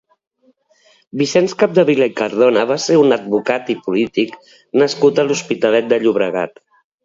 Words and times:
Vicenç 1.21 1.53
Capdevila 1.63 2.07
i 2.13 2.15
Cardona 2.23 2.65
va 2.73 2.79
ser 2.87 2.99
un 3.03 3.15
advocat 3.19 3.71
i 3.77 3.77
polític 3.87 4.35
nascut 4.85 5.25
a 5.27 5.31
l'Hospitalet 5.33 5.95
de 5.95 6.05
Llobregat. 6.05 6.63